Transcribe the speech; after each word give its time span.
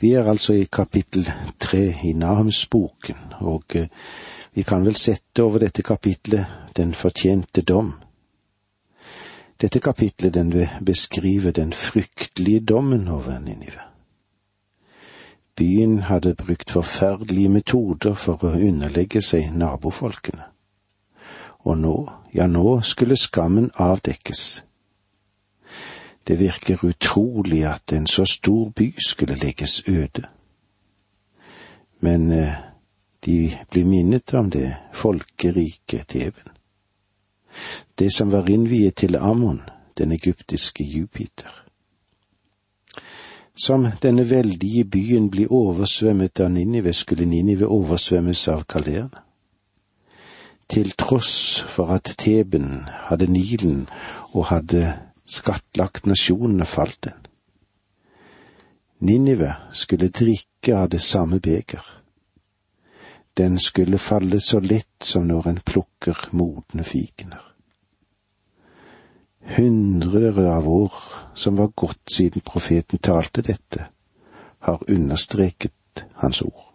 Vi 0.00 0.12
er 0.12 0.28
altså 0.28 0.52
i 0.52 0.68
kapittel 0.72 1.30
tre 1.58 1.94
i 2.04 2.12
Nahumsboken, 2.12 3.16
og 3.40 3.64
eh, 3.74 3.88
vi 4.54 4.62
kan 4.62 4.84
vel 4.84 4.96
sette 4.96 5.42
over 5.42 5.58
dette 5.58 5.82
kapitlet 5.82 6.46
Den 6.76 6.94
fortjente 6.94 7.62
dom. 7.62 7.94
Dette 9.60 9.80
kapitlet 9.80 10.34
den 10.34 10.52
vil 10.52 10.68
beskrive 10.84 11.50
den 11.50 11.72
fryktelige 11.72 12.60
dommen 12.60 13.08
over 13.08 13.38
Ninive. 13.38 13.80
Byen 15.56 15.98
hadde 15.98 16.34
brukt 16.34 16.70
forferdelige 16.70 17.48
metoder 17.48 18.14
for 18.14 18.44
å 18.44 18.52
underlegge 18.52 19.22
seg 19.24 19.54
nabofolkene. 19.56 20.44
Og 21.64 21.78
nå, 21.78 21.96
ja 22.34 22.46
nå 22.46 22.80
skulle 22.84 23.16
skammen 23.16 23.70
avdekkes. 23.74 24.65
Det 26.26 26.38
virker 26.40 26.84
utrolig 26.84 27.64
at 27.64 27.92
en 27.92 28.06
så 28.06 28.24
stor 28.24 28.68
by 28.68 28.94
skulle 28.98 29.34
legges 29.34 29.82
øde. 29.88 30.26
Men 32.00 32.32
eh, 32.32 32.54
de 33.26 33.58
blir 33.70 33.84
minnet 33.84 34.34
om 34.34 34.50
det 34.50 34.76
folkerike 34.92 36.04
Teben. 36.08 36.52
Det 37.98 38.12
som 38.12 38.32
var 38.32 38.48
innviet 38.48 38.94
til 38.94 39.16
Ammon, 39.16 39.60
den 39.98 40.12
egyptiske 40.12 40.84
Jupiter. 40.84 41.62
Som 43.56 43.86
denne 44.02 44.30
veldige 44.30 44.84
byen 44.84 45.30
blir 45.30 45.52
oversvømmet 45.52 46.40
av 46.40 46.50
Ninive, 46.50 46.92
skulle 46.92 47.24
Ninive 47.24 47.66
oversvømmes 47.66 48.48
av 48.48 48.64
kalderene. 48.64 49.22
Til 50.68 50.90
tross 50.90 51.64
for 51.68 51.86
at 51.94 52.14
Teben 52.18 52.84
hadde 53.08 53.32
Nilen 53.32 53.88
og 54.34 54.44
hadde 54.44 54.98
skattlagt 55.26 56.06
nasjonene, 56.06 56.64
falt 56.64 57.02
den. 57.02 57.26
Ninive 58.98 59.52
skulle 59.72 60.08
drikke 60.08 60.76
av 60.76 60.88
det 60.88 61.02
samme 61.04 61.40
beger. 61.40 61.82
Den 63.36 63.58
skulle 63.58 63.98
falle 63.98 64.40
så 64.40 64.60
lett 64.60 65.04
som 65.04 65.26
når 65.28 65.48
en 65.50 65.60
plukker 65.60 66.28
modne 66.32 66.84
fikener. 66.84 67.42
Hundrer 69.56 70.38
av 70.50 70.68
år 70.68 70.94
som 71.34 71.56
var 71.56 71.68
gått 71.74 72.10
siden 72.10 72.40
profeten 72.40 72.98
talte 72.98 73.44
dette, 73.44 73.86
har 74.58 74.82
understreket 74.88 76.06
hans 76.22 76.40
ord. 76.42 76.72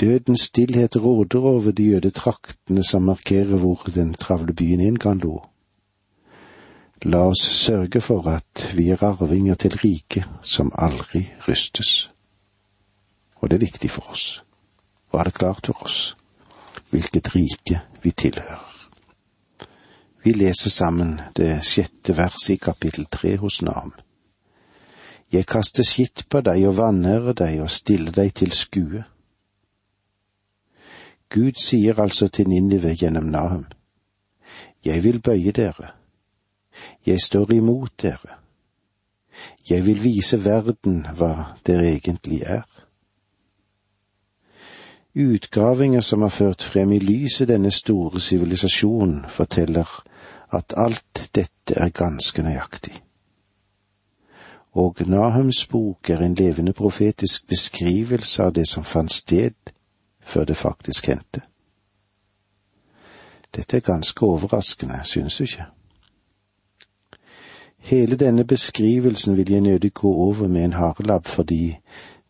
Dødens 0.00 0.46
stillhet 0.48 0.96
råder 0.96 1.44
over 1.44 1.72
de 1.72 1.90
øde 1.96 2.10
traktene 2.10 2.84
som 2.84 3.02
markerer 3.02 3.58
hvor 3.58 3.84
den 3.94 4.14
travle 4.14 4.54
byen 4.54 4.80
en 4.80 4.98
gang 4.98 5.20
lå. 5.22 5.42
La 7.06 7.18
oss 7.28 7.42
sørge 7.42 8.00
for 8.00 8.24
at 8.32 8.70
vi 8.76 8.88
er 8.88 9.02
arvinger 9.04 9.58
til 9.60 9.74
riket 9.76 10.24
som 10.42 10.70
aldri 10.72 11.20
rystes. 11.48 12.10
Og 13.36 13.50
det 13.50 13.56
er 13.56 13.66
viktig 13.66 13.90
for 13.90 14.08
oss. 14.10 14.44
Og 15.12 15.20
er 15.20 15.24
det 15.28 15.34
klart 15.34 15.66
for 15.66 15.82
oss 15.84 16.16
hvilket 16.90 17.34
rike 17.34 17.80
vi 18.02 18.10
tilhører. 18.10 18.70
Vi 20.24 20.32
leser 20.32 20.70
sammen 20.70 21.20
det 21.36 21.58
sjette 21.66 22.16
verset 22.16 22.54
i 22.54 22.56
kapittel 22.56 23.04
tre 23.12 23.36
hos 23.36 23.60
Nam. 23.62 23.92
Jeg 25.32 25.46
kaster 25.46 25.84
skitt 25.84 26.24
på 26.30 26.40
deg 26.40 26.64
og 26.68 26.78
vanærer 26.78 27.36
deg 27.36 27.60
og 27.66 27.70
stiller 27.70 28.14
deg 28.16 28.32
til 28.34 28.52
skue. 28.52 29.02
Gud 31.28 31.60
sier 31.60 32.00
altså 32.00 32.28
til 32.28 32.48
Ninive 32.48 32.94
gjennom 32.96 33.28
Nahum, 33.28 33.66
Jeg 34.84 35.02
vil 35.02 35.20
bøye 35.20 35.52
dere 35.52 36.03
jeg 37.06 37.20
står 37.20 37.52
imot 37.52 38.02
dere. 38.02 38.38
Jeg 39.70 39.86
vil 39.86 40.02
vise 40.02 40.44
verden 40.44 41.06
hva 41.16 41.56
dere 41.66 41.94
egentlig 41.94 42.42
er. 42.42 42.64
Utgravinger 45.14 46.00
som 46.00 46.22
har 46.22 46.28
ført 46.28 46.62
frem 46.62 46.92
i 46.92 46.98
lyset 46.98 47.48
denne 47.48 47.70
store 47.70 48.20
sivilisasjonen, 48.20 49.24
forteller 49.28 49.88
at 50.50 50.74
alt 50.76 51.30
dette 51.34 51.74
er 51.76 51.88
ganske 51.88 52.42
nøyaktig. 52.42 53.00
Og 54.74 54.96
Nahums 55.06 55.66
bok 55.66 56.10
er 56.10 56.18
en 56.18 56.34
levende 56.34 56.72
profetisk 56.72 57.46
beskrivelse 57.48 58.42
av 58.42 58.52
det 58.52 58.66
som 58.68 58.84
fant 58.84 59.12
sted 59.12 59.54
før 60.20 60.44
det 60.44 60.56
faktisk 60.56 61.06
hendte. 61.06 61.40
Dette 63.54 63.76
er 63.76 63.86
ganske 63.86 64.26
overraskende, 64.26 65.00
synes 65.04 65.36
du 65.36 65.42
ikke? 65.42 65.66
Hele 67.84 68.16
denne 68.16 68.44
beskrivelsen 68.44 69.36
vil 69.36 69.50
jeg 69.50 69.60
nødig 69.60 69.94
gå 69.94 70.14
over 70.14 70.48
med 70.48 70.64
en 70.64 70.72
harelabb 70.72 71.26
fordi 71.26 71.76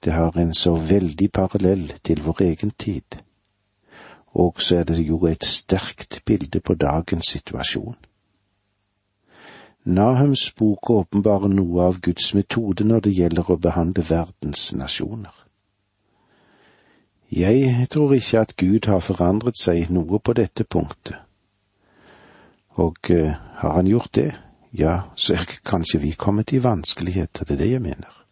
det 0.04 0.12
har 0.12 0.36
en 0.36 0.54
så 0.54 0.74
veldig 0.76 1.32
parallell 1.32 1.92
til 2.04 2.22
vår 2.22 2.42
egen 2.42 2.70
tid. 2.70 3.22
Og 4.26 4.54
så 4.58 4.76
er 4.76 4.84
det 4.84 4.98
jo 4.98 5.26
et 5.26 5.44
sterkt 5.44 6.22
bilde 6.26 6.60
på 6.60 6.74
dagens 6.74 7.26
situasjon. 7.26 7.94
Nahums 9.84 10.52
bok 10.58 10.90
åpenbarer 10.90 11.48
noe 11.48 11.82
av 11.86 12.00
Guds 12.00 12.34
metode 12.34 12.84
når 12.84 13.00
det 13.00 13.14
gjelder 13.14 13.50
å 13.50 13.56
behandle 13.56 14.02
verdens 14.10 14.72
nasjoner. 14.74 15.34
Jeg 17.30 17.86
tror 17.90 18.14
ikke 18.14 18.40
at 18.40 18.56
Gud 18.56 18.88
har 18.90 19.00
forandret 19.00 19.58
seg 19.58 19.86
noe 19.90 20.18
på 20.18 20.32
dette 20.32 20.64
punktet. 20.64 21.14
Og 22.74 22.98
uh, 23.10 23.36
har 23.62 23.76
han 23.76 23.86
gjort 23.86 24.14
det, 24.14 24.32
ja, 24.74 24.94
så 25.14 25.36
er 25.38 25.46
kanskje 25.62 26.00
vi 26.02 26.12
kommet 26.18 26.52
i 26.52 26.58
vanskeligheter, 26.58 27.44
det 27.44 27.54
er 27.54 27.62
det 27.62 27.70
jeg 27.70 27.82
mener. 27.82 28.24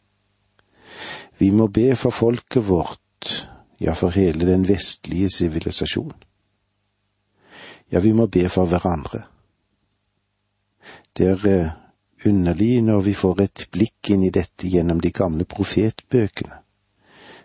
Vi 1.39 1.51
må 1.51 1.69
be 1.71 1.95
for 1.97 2.11
folket 2.11 2.67
vårt, 2.69 3.47
ja, 3.79 3.95
for 3.95 4.11
hele 4.11 4.47
den 4.47 4.67
vestlige 4.69 5.31
sivilisasjon. 5.31 6.15
Ja, 7.93 8.01
vi 8.01 8.13
må 8.13 8.27
be 8.27 8.49
for 8.49 8.67
hverandre. 8.67 9.23
Det 11.17 11.29
er 11.29 11.47
eh, 11.47 11.71
underlig 12.27 12.83
når 12.83 13.01
vi 13.07 13.15
får 13.15 13.43
et 13.43 13.67
blikk 13.71 14.11
inn 14.11 14.25
i 14.27 14.33
dette 14.35 14.67
gjennom 14.67 15.01
de 15.01 15.13
gamle 15.15 15.45
profetbøkene, 15.45 16.59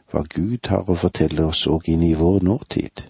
hva 0.09 0.23
Gud 0.33 0.71
har 0.71 0.89
å 0.89 0.95
fortelle 0.97 1.45
oss 1.45 1.67
òg 1.67 1.89
inn 1.91 2.05
i 2.07 2.15
vår 2.15 2.41
nåtid. 2.47 3.05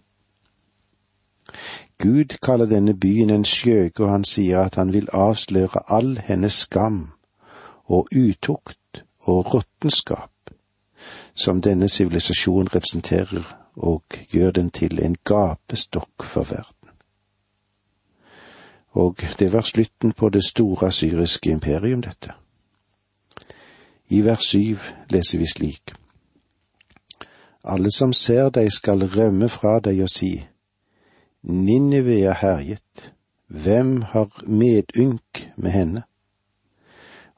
Gud 1.99 2.37
kaller 2.41 2.65
denne 2.65 2.93
byen 2.93 3.29
en 3.29 3.45
skjøge, 3.45 4.03
og 4.03 4.11
han 4.11 4.23
sier 4.23 4.59
at 4.59 4.75
han 4.75 4.93
vil 4.93 5.09
avsløre 5.13 5.81
all 5.91 6.17
hennes 6.17 6.53
skam 6.53 7.07
og 7.85 8.07
utukt 8.15 9.03
og 9.19 9.53
råttenskap 9.53 10.31
som 11.35 11.61
denne 11.61 11.89
sivilisasjonen 11.89 12.75
representerer, 12.75 13.57
og 13.75 14.03
gjør 14.33 14.51
den 14.51 14.69
til 14.69 14.99
en 15.03 15.15
gapestokk 15.23 16.23
for 16.23 16.43
verden. 16.43 16.89
Og 18.89 19.17
det 19.39 19.53
var 19.53 19.61
slutten 19.61 20.11
på 20.11 20.29
det 20.29 20.43
store 20.43 20.91
syriske 20.91 21.49
imperium, 21.51 22.01
dette. 22.01 22.33
I 24.09 24.21
vers 24.25 24.41
syv 24.41 24.77
leser 25.09 25.37
vi 25.37 25.45
slik. 25.45 25.93
Alle 27.63 27.91
som 27.91 28.13
ser 28.13 28.49
deg 28.49 28.71
skal 28.71 29.03
rømme 29.03 29.49
fra 29.49 29.79
deg 29.79 30.01
og 30.01 30.09
si, 30.09 30.47
Ninive 31.49 32.19
er 32.19 32.33
herjet, 32.33 33.13
hvem 33.47 34.01
har 34.01 34.43
medynk 34.47 35.53
med 35.55 35.71
henne? 35.71 36.03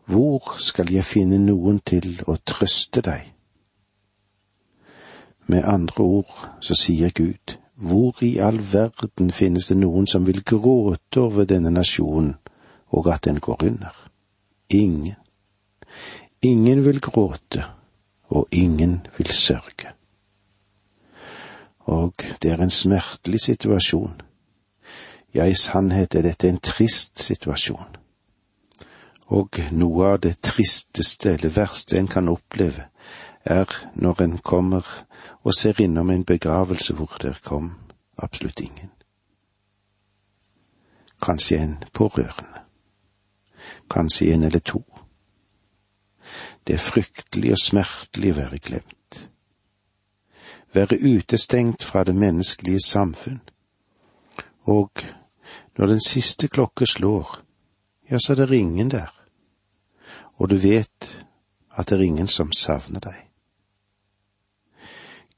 Hvor 0.05 0.55
skal 0.57 0.89
jeg 0.91 1.03
finne 1.03 1.37
noen 1.37 1.77
til 1.85 2.15
å 2.25 2.39
trøste 2.41 3.03
deg? 3.05 3.27
Med 5.45 5.61
andre 5.61 6.03
ord 6.03 6.33
så 6.65 6.73
sier 6.73 7.13
Gud, 7.13 7.53
hvor 7.77 8.17
i 8.25 8.31
all 8.41 8.57
verden 8.71 9.29
finnes 9.29 9.69
det 9.69 9.77
noen 9.77 10.09
som 10.09 10.25
vil 10.25 10.41
gråte 10.41 11.21
over 11.21 11.45
denne 11.45 11.69
nasjonen 11.69 12.33
og 12.89 13.11
at 13.13 13.29
den 13.29 13.37
går 13.37 13.61
under? 13.69 13.93
Ingen. 14.73 15.21
Ingen 16.41 16.81
vil 16.85 16.97
gråte, 16.97 17.61
og 18.33 18.49
ingen 18.49 19.03
vil 19.17 19.29
sørge 19.29 19.98
og 21.89 22.13
det 22.41 22.51
er 22.51 22.61
en 22.61 22.69
smertelig 22.69 23.39
situasjon. 23.41 24.21
Ja, 25.33 25.45
i 25.45 25.55
sannhet 25.55 26.15
er 26.15 26.21
dette 26.21 26.49
en 26.49 26.59
trist 26.61 27.21
situasjon. 27.21 27.95
Og 29.33 29.57
noe 29.71 30.11
av 30.13 30.19
det 30.21 30.35
tristeste 30.45 31.33
eller 31.33 31.53
verste 31.53 31.97
en 31.97 32.09
kan 32.09 32.29
oppleve, 32.29 32.85
er 33.45 33.73
når 33.95 34.21
en 34.21 34.37
kommer 34.37 34.85
og 35.41 35.53
ser 35.57 35.81
innom 35.81 36.09
en 36.13 36.25
begravelse 36.25 36.93
hvor 36.93 37.17
det 37.21 37.39
kom 37.45 37.71
absolutt 38.17 38.59
ingen. 38.59 38.91
Kanskje 41.21 41.57
en 41.57 41.75
pårørende. 41.93 42.65
Kanskje 43.89 44.33
en 44.33 44.43
eller 44.43 44.59
to. 44.59 44.83
Det 46.67 46.77
er 46.77 46.85
fryktelig 46.91 47.57
og 47.57 47.61
smertelig 47.65 48.33
å 48.33 48.41
være 48.43 48.61
glemt 48.61 48.98
være 50.73 50.99
utestengt 51.01 51.83
fra 51.83 52.03
det 52.03 52.15
menneskelige 52.15 52.79
samfunn. 52.85 53.41
Og 54.63 54.91
når 55.77 55.85
den 55.85 56.01
siste 56.01 56.47
klokke 56.47 56.85
slår, 56.85 57.39
ja, 58.11 58.17
så 58.19 58.33
er 58.33 58.45
det 58.45 58.55
ingen 58.55 58.91
der. 58.91 59.21
Og 60.35 60.49
du 60.49 60.55
vet 60.55 61.25
at 61.77 61.89
det 61.89 61.97
er 61.97 62.03
ingen 62.03 62.27
som 62.27 62.51
savner 62.51 62.99
deg. 62.99 63.25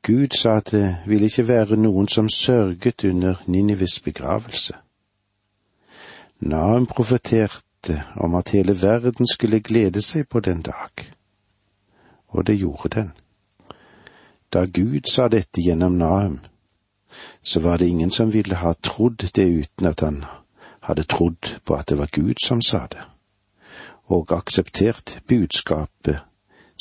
Gud 0.03 0.33
sa 0.37 0.57
at 0.57 0.71
det 0.71 0.97
ville 1.05 1.25
ikke 1.29 1.47
være 1.47 1.77
noen 1.77 2.07
som 2.07 2.29
sørget 2.29 3.03
under 3.05 3.43
Ninives 3.45 3.99
begravelse. 3.99 4.73
Naum 6.39 6.85
profeterte 6.85 8.03
om 8.15 8.35
at 8.35 8.49
hele 8.49 8.81
verden 8.81 9.27
skulle 9.27 9.59
glede 9.59 10.01
seg 10.01 10.27
på 10.29 10.39
den 10.39 10.61
dag, 10.61 11.05
og 12.27 12.47
det 12.47 12.57
gjorde 12.57 12.89
den. 12.89 13.11
Da 14.53 14.65
Gud 14.65 15.07
sa 15.11 15.27
dette 15.27 15.61
gjennom 15.61 15.97
Nahum, 15.97 16.39
så 17.43 17.59
var 17.59 17.77
det 17.77 17.87
ingen 17.87 18.11
som 18.11 18.33
ville 18.33 18.55
ha 18.55 18.73
trodd 18.73 19.29
det 19.35 19.47
uten 19.47 19.87
at 19.87 19.99
han 19.99 20.25
hadde 20.81 21.03
trodd 21.03 21.59
på 21.65 21.75
at 21.75 21.89
det 21.89 21.97
var 21.97 22.09
Gud 22.11 22.35
som 22.45 22.61
sa 22.61 22.87
det, 22.91 23.01
og 24.05 24.31
akseptert 24.31 25.21
budskapet 25.27 26.19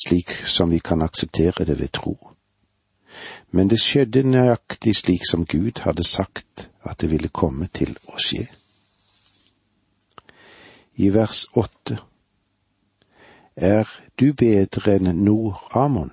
slik 0.06 0.30
som 0.30 0.70
vi 0.70 0.78
kan 0.78 1.02
akseptere 1.02 1.64
det 1.64 1.78
ved 1.80 1.88
tro. 1.88 2.16
Men 3.50 3.70
det 3.70 3.80
skjedde 3.80 4.22
nøyaktig 4.22 4.96
slik 4.96 5.22
som 5.30 5.46
Gud 5.46 5.80
hadde 5.80 6.04
sagt 6.04 6.70
at 6.82 7.00
det 7.00 7.10
ville 7.10 7.28
komme 7.28 7.66
til 7.66 7.96
å 8.06 8.18
skje. 8.18 8.46
I 10.94 11.14
vers 11.14 11.46
åtte 11.54 11.98
Er 13.56 13.88
du 14.20 14.32
bedre 14.32 14.94
enn 14.96 15.24
Nord-Amon, 15.24 16.12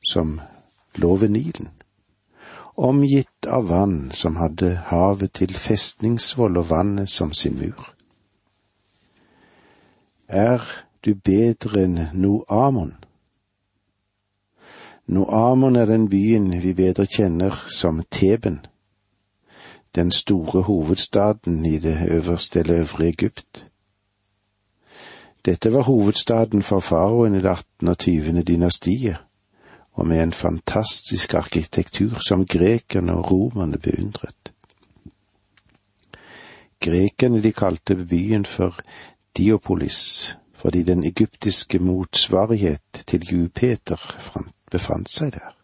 som 0.00 0.40
lå 0.96 1.16
ved 1.16 1.28
Nilen, 1.28 1.68
omgitt 2.76 3.46
av 3.46 3.68
vann 3.68 4.10
som 4.12 4.36
hadde 4.36 4.74
havet 4.90 5.32
til 5.40 5.54
festningsvoll 5.54 6.56
og 6.60 6.70
vannet 6.70 7.10
som 7.10 7.32
sin 7.32 7.58
mur? 7.60 7.92
Er 10.28 10.62
du 11.04 11.14
bedre 11.14 11.84
enn 11.86 12.00
Noamon, 12.14 12.96
Noamon 15.06 15.76
er 15.76 15.86
den 15.86 16.08
byen 16.10 16.50
vi 16.62 16.72
bedre 16.74 17.06
kjenner 17.06 17.54
som 17.70 18.02
Teben, 18.10 18.58
den 19.94 20.10
store 20.10 20.62
hovedstaden 20.62 21.64
i 21.64 21.78
det 21.78 22.10
øverste 22.10 22.60
eller 22.60 22.80
øvre 22.80 23.08
Egypt. 23.08 23.66
Dette 25.44 25.72
var 25.72 25.82
hovedstaden 25.82 26.62
for 26.62 26.80
faraoen 26.80 27.34
i 27.34 27.38
det 27.38 27.50
18. 27.50 27.88
og 27.88 27.98
20. 27.98 28.42
dynastiet, 28.42 29.16
og 29.96 30.06
med 30.06 30.22
en 30.22 30.32
fantastisk 30.32 31.34
arkitektur 31.34 32.18
som 32.20 32.44
grekerne 32.46 33.14
og 33.16 33.30
romerne 33.30 33.78
beundret. 33.78 34.52
Grekerne 36.80 37.42
de 37.42 37.52
kalte 37.52 37.96
byen 37.96 38.44
for 38.44 38.76
Diopolis, 39.36 40.36
fordi 40.54 40.82
den 40.82 41.04
egyptiske 41.04 41.78
motsvarighet 41.78 43.04
til 43.06 43.24
Jupeter 43.32 44.00
befant 44.70 45.10
seg 45.10 45.32
der. 45.32 45.56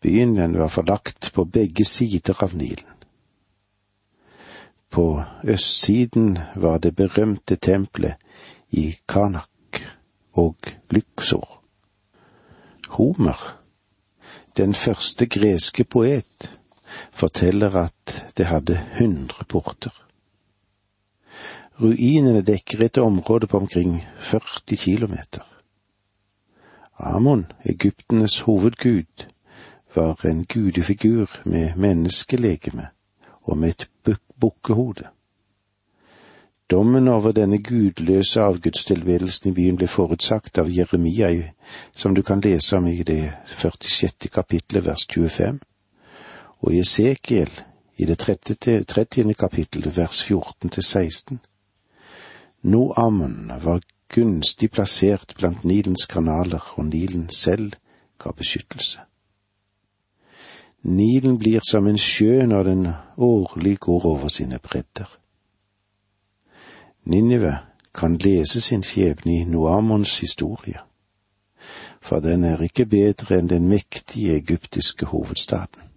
Byen 0.00 0.36
den 0.36 0.58
var 0.58 0.70
forlagt 0.70 1.32
på 1.34 1.44
begge 1.44 1.84
sider 1.84 2.42
av 2.42 2.54
Nilen. 2.54 2.94
På 4.90 5.24
østsiden 5.44 6.38
var 6.56 6.78
det 6.78 6.96
berømte 6.96 7.56
tempelet 7.56 8.14
i 8.70 8.94
Kanak 9.08 9.82
og 10.32 10.56
Lyksor. 10.90 11.57
Homer, 12.98 13.58
den 14.56 14.74
første 14.74 15.26
greske 15.26 15.84
poet, 15.84 16.58
forteller 17.12 17.76
at 17.76 18.32
det 18.36 18.46
hadde 18.46 18.74
hundre 18.98 19.44
porter. 19.48 19.94
Ruinene 21.78 22.42
dekker 22.42 22.82
et 22.82 22.98
område 22.98 23.46
på 23.46 23.56
omkring 23.56 24.00
40 24.18 24.76
kilometer. 24.76 25.46
Amon, 26.98 27.46
egyptenes 27.64 28.40
hovedgud, 28.40 29.26
var 29.94 30.26
en 30.26 30.44
gudefigur 30.44 31.30
med 31.44 31.76
menneskelegeme 31.76 32.88
og 33.42 33.58
med 33.58 33.68
et 33.68 34.18
bukkehode. 34.40 35.06
Dommen 36.70 37.08
over 37.08 37.32
denne 37.32 37.58
gudløse 37.62 38.42
avgudstilbedelsen 38.44 39.48
i 39.50 39.54
byen 39.56 39.76
ble 39.80 39.86
forutsagt 39.88 40.58
av 40.60 40.68
Jeremia, 40.68 41.30
som 41.96 42.12
du 42.14 42.20
kan 42.22 42.42
lese 42.44 42.76
om 42.76 42.86
i 42.90 43.02
det 43.08 43.22
46. 43.48 44.28
kapittelet 44.28 44.84
vers 44.84 45.06
25, 45.08 45.60
og 46.60 46.74
i 46.74 46.80
Esekiel 46.82 47.48
i 47.96 48.04
det 48.04 48.18
30. 48.18 48.84
30. 48.84 49.32
kapittelet 49.34 49.96
vers 49.96 50.20
14 50.26 50.68
til 50.68 50.84
16. 50.84 51.38
Noamon 52.62 53.52
var 53.62 53.80
gunstig 54.12 54.68
plassert 54.70 55.32
blant 55.38 55.64
Nilens 55.64 56.04
kanaler, 56.04 56.74
og 56.76 56.84
Nilen 56.90 57.30
selv 57.30 57.78
ga 58.20 58.34
beskyttelse. 58.36 58.98
Nilen 60.82 61.38
blir 61.38 61.64
som 61.70 61.88
en 61.88 61.98
sjø 61.98 62.44
når 62.46 62.62
den 62.62 62.84
årlig 63.16 63.78
går 63.80 64.04
over 64.04 64.28
sine 64.28 64.58
bredder. 64.58 65.08
Ninive 67.08 67.58
kan 67.94 68.16
lese 68.16 68.60
sin 68.60 68.82
skjebne 68.82 69.40
i 69.40 69.44
Noamons 69.44 70.20
historie, 70.20 70.78
for 72.00 72.20
den 72.20 72.44
er 72.44 72.60
ikke 72.62 72.86
bedre 72.86 73.38
enn 73.38 73.48
den 73.48 73.68
mektige 73.68 74.34
egyptiske 74.36 75.06
hovedstaden. 75.08 75.88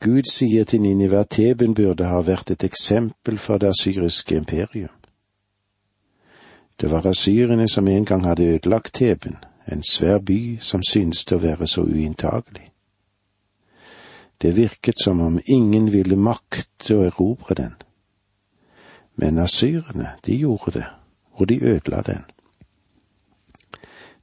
Gud 0.00 0.26
sier 0.32 0.64
til 0.64 0.82
Ninive 0.82 1.20
at 1.20 1.30
Teben 1.30 1.74
burde 1.74 2.08
ha 2.08 2.18
vært 2.24 2.50
et 2.50 2.64
eksempel 2.64 3.38
for 3.38 3.58
det 3.62 3.68
asyriske 3.68 4.34
imperium. 4.36 4.96
Det 6.80 6.90
var 6.90 7.06
asyrene 7.06 7.68
som 7.68 7.88
en 7.88 8.04
gang 8.04 8.24
hadde 8.24 8.46
ødelagt 8.56 8.94
Teben, 8.94 9.36
en 9.72 9.82
svær 9.82 10.18
by 10.18 10.58
som 10.60 10.82
syntes 10.82 11.26
å 11.32 11.38
være 11.38 11.66
så 11.66 11.84
uinntagelig. 11.84 12.72
Det 14.42 14.56
virket 14.56 14.98
som 15.04 15.20
om 15.20 15.38
ingen 15.46 15.92
ville 15.92 16.16
makte 16.16 16.96
å 16.96 17.04
erobre 17.04 17.54
den. 17.54 17.76
Men 19.20 19.38
asyrene, 19.38 20.14
de 20.26 20.36
gjorde 20.36 20.78
det, 20.78 20.86
og 21.32 21.48
de 21.48 21.58
ødela 21.62 22.00
den. 22.02 22.22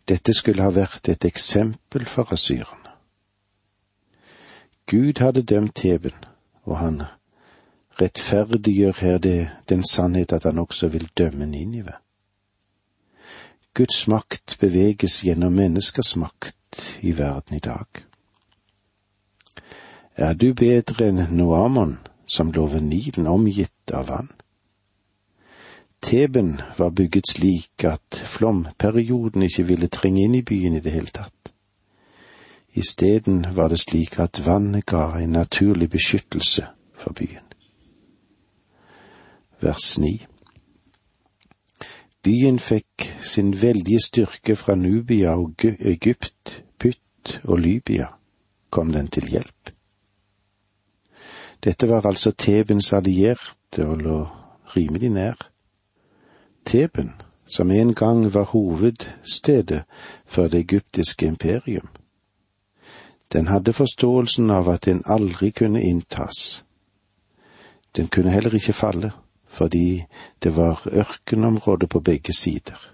Dette 0.08 0.34
skulle 0.34 0.64
ha 0.64 0.72
vært 0.74 1.10
et 1.12 1.26
eksempel 1.28 2.06
for 2.10 2.34
asyrene. 2.34 2.96
Gud 4.90 5.20
hadde 5.20 5.44
dømt 5.44 5.76
Teben, 5.76 6.16
og 6.64 6.78
han 6.80 7.02
rettferdiggjør 8.02 8.98
her 9.02 9.18
det, 9.18 9.50
den 9.70 9.84
sannhet 9.84 10.34
at 10.34 10.44
han 10.44 10.58
også 10.58 10.88
vil 10.88 11.10
dømme 11.18 11.46
Ninive. 11.46 11.94
Guds 13.74 14.08
makt 14.08 14.58
beveges 14.60 15.22
gjennom 15.22 15.54
menneskers 15.54 16.16
makt 16.16 16.98
i 17.02 17.18
verden 17.18 17.56
i 17.56 17.60
dag. 17.60 17.86
Er 20.16 20.34
du 20.34 20.54
bedre 20.54 21.12
enn 21.12 21.28
Noamon, 21.38 22.00
som 22.26 22.50
lover 22.52 22.82
Nilen 22.82 23.28
omgitt 23.28 23.94
av 23.94 24.10
vann? 24.10 24.32
Teben 26.08 26.62
var 26.78 26.90
bygget 26.90 27.28
slik 27.28 27.84
at 27.84 28.24
flomperioden 28.26 29.42
ikke 29.44 29.64
ville 29.68 29.88
trenge 29.92 30.22
inn 30.24 30.36
i 30.36 30.42
byen 30.42 30.78
i 30.78 30.80
det 30.80 30.94
hele 30.94 31.12
tatt. 31.12 31.52
Isteden 32.80 33.42
var 33.56 33.68
det 33.68 33.80
slik 33.82 34.16
at 34.24 34.40
vannet 34.46 34.86
ga 34.88 35.18
en 35.20 35.36
naturlig 35.36 35.90
beskyttelse 35.90 36.64
for 36.96 37.12
byen. 37.12 37.44
Vers 39.60 39.98
9. 39.98 40.14
Byen 42.24 42.60
fikk 42.60 43.10
sin 43.22 43.52
veldige 43.62 44.00
styrke 44.00 44.56
fra 44.56 44.76
Nubia 44.76 45.36
og 45.36 45.68
Egypt, 45.80 46.64
Pytt 46.80 47.42
og 47.44 47.60
Libya 47.60 48.08
kom 48.70 48.96
den 48.96 49.12
til 49.12 49.28
hjelp. 49.28 49.76
Dette 51.64 51.90
var 51.90 52.08
altså 52.08 52.32
Tebens 52.32 52.94
allierte 52.94 53.84
og 53.84 54.02
lå 54.08 54.18
rimelig 54.76 55.10
nær. 55.10 55.57
Teben, 56.68 57.14
som 57.46 57.72
en 57.72 57.94
gang 57.94 58.34
var 58.34 58.44
hovedstedet 58.44 59.84
for 60.26 60.48
det 60.48 60.60
egyptiske 60.60 61.26
imperium. 61.26 61.88
Den 63.34 63.48
hadde 63.48 63.74
forståelsen 63.74 64.50
av 64.50 64.70
at 64.70 64.86
den 64.86 65.04
aldri 65.06 65.50
kunne 65.50 65.84
inntas. 65.84 66.66
Den 67.96 68.08
kunne 68.08 68.32
heller 68.32 68.56
ikke 68.56 68.74
falle 68.74 69.12
fordi 69.48 70.06
det 70.44 70.58
var 70.58 70.84
ørkenområde 70.92 71.88
på 71.88 72.00
begge 72.00 72.34
sider. 72.34 72.92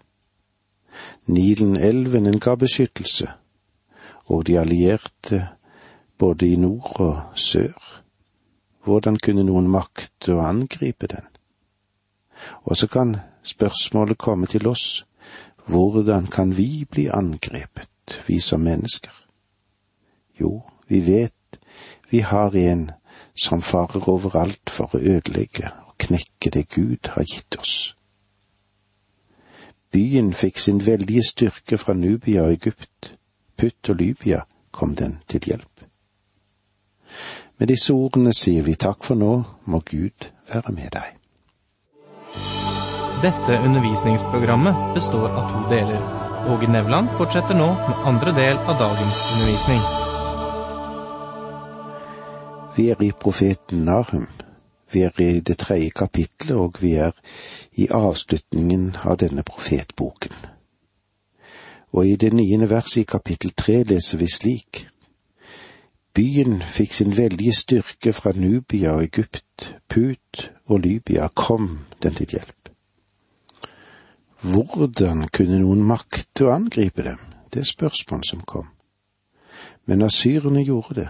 Nilen-elven 1.25 2.39
ga 2.39 2.56
beskyttelse, 2.56 3.27
og 4.25 4.48
de 4.48 4.60
allierte 4.60 5.48
både 6.18 6.48
i 6.48 6.56
nord 6.56 7.00
og 7.00 7.22
sør. 7.36 8.03
Hvordan 8.84 9.18
kunne 9.18 9.44
noen 9.44 9.68
makte 9.68 10.38
å 10.38 10.46
angripe 10.46 11.08
den? 11.08 11.25
Og 12.63 12.77
så 12.77 12.88
kan 12.88 13.18
spørsmålet 13.43 14.17
komme 14.17 14.47
til 14.47 14.67
oss, 14.67 15.05
hvordan 15.67 16.27
kan 16.27 16.57
vi 16.57 16.85
bli 16.91 17.07
angrepet, 17.07 18.23
vi 18.27 18.39
som 18.39 18.59
mennesker? 18.59 19.13
Jo, 20.41 20.62
vi 20.88 21.00
vet 21.07 21.33
vi 22.09 22.19
har 22.19 22.55
en 22.55 22.91
som 23.35 23.62
farer 23.62 24.09
overalt 24.09 24.69
for 24.69 24.93
å 24.93 25.00
ødelegge 25.00 25.71
og 25.88 25.95
knekke 25.97 26.51
det 26.53 26.67
Gud 26.69 27.09
har 27.15 27.25
gitt 27.25 27.57
oss. 27.57 27.95
Byen 29.93 30.33
fikk 30.33 30.59
sin 30.62 30.83
veldige 30.85 31.23
styrke 31.25 31.77
fra 31.77 31.93
Nubia 31.93 32.45
og 32.45 32.53
Egypt. 32.53 33.15
Putt 33.57 33.89
og 33.89 33.95
Libya 33.95 34.43
kom 34.71 34.95
den 34.95 35.19
til 35.27 35.41
hjelp. 35.45 35.85
Med 37.57 37.73
disse 37.73 37.93
ordene 37.93 38.33
sier 38.33 38.62
vi 38.65 38.77
takk 38.77 39.05
for 39.05 39.17
nå, 39.17 39.33
må 39.65 39.81
Gud 39.89 40.29
være 40.53 40.73
med 40.73 40.93
deg. 40.93 41.23
Dette 43.24 43.58
undervisningsprogrammet 43.65 44.75
består 44.94 45.30
av 45.30 45.51
to 45.51 45.70
deler. 45.70 46.01
Åge 46.51 46.68
Nevland 46.68 47.08
fortsetter 47.18 47.56
nå 47.56 47.68
med 47.74 48.00
andre 48.06 48.32
del 48.36 48.58
av 48.58 48.75
dagens 48.80 49.20
undervisning. 49.34 49.80
Vi 52.75 52.89
er 52.92 53.03
i 53.03 53.12
profeten 53.12 53.86
Nahum. 53.88 54.25
Vi 54.92 55.06
er 55.08 55.22
i 55.22 55.39
det 55.39 55.56
tredje 55.58 55.89
kapitlet, 55.96 56.51
og 56.51 56.82
vi 56.82 56.92
er 57.00 57.15
i 57.80 57.88
avslutningen 57.88 58.98
av 59.06 59.15
denne 59.22 59.46
profetboken. 59.48 60.36
Og 61.94 62.08
i 62.08 62.18
det 62.20 62.34
niende 62.34 62.68
verset 62.70 63.06
i 63.06 63.12
kapittel 63.13 63.53
tre 63.56 63.84
leser 63.84 64.20
vi 64.20 64.27
slik. 64.27 64.82
Byen 66.13 66.60
fikk 66.62 66.94
sin 66.94 67.15
veldige 67.18 67.56
styrke 67.56 68.13
fra 68.13 68.36
Nubia 68.36 68.98
og 68.98 69.08
Egypt, 69.08 69.77
Put 69.88 70.51
og 70.65 70.80
Libya 70.80 71.32
kom 71.36 71.80
den 72.03 72.20
til 72.20 72.36
hjelp. 72.36 72.62
Hvordan 74.43 75.29
kunne 75.31 75.62
noen 75.62 75.85
makte 75.88 76.50
å 76.50 76.51
angripe 76.51 77.03
dem? 77.05 77.19
Det 77.47 77.62
er 77.62 77.69
spørsmålet 77.69 78.27
som 78.27 78.41
kom. 78.43 78.65
Men 79.88 80.03
asyrene 80.03 80.65
gjorde 80.67 80.95
det. 80.97 81.09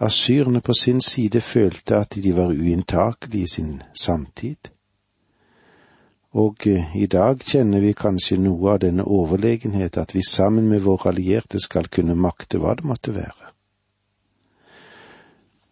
Asyrene 0.00 0.62
på 0.64 0.72
sin 0.72 1.02
side 1.04 1.40
følte 1.44 2.00
at 2.00 2.16
de 2.16 2.32
var 2.32 2.54
uinntakelige 2.56 3.44
i 3.44 3.50
sin 3.54 3.82
samtid. 3.92 4.72
Og 6.32 6.66
eh, 6.66 6.96
i 6.96 7.06
dag 7.06 7.44
kjenner 7.44 7.84
vi 7.84 7.92
kanskje 7.92 8.38
noe 8.40 8.72
av 8.72 8.80
denne 8.86 9.04
overlegenhet 9.04 9.98
at 10.00 10.14
vi 10.14 10.22
sammen 10.24 10.68
med 10.70 10.80
våre 10.86 11.10
allierte 11.12 11.60
skal 11.60 11.90
kunne 11.92 12.16
makte 12.16 12.62
hva 12.62 12.72
det 12.78 12.88
måtte 12.88 13.14
være. 13.14 13.52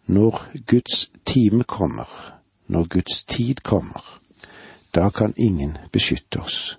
Når 0.05 0.41
Guds 0.67 1.09
time 1.25 1.63
kommer, 1.63 2.09
når 2.67 2.87
Guds 2.93 3.23
tid 3.23 3.63
kommer, 3.63 4.18
da 4.91 5.09
kan 5.09 5.33
ingen 5.35 5.77
beskytte 5.91 6.39
oss. 6.39 6.77